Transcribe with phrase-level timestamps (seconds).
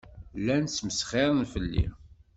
[0.43, 1.85] Llan smesxiren fell-i.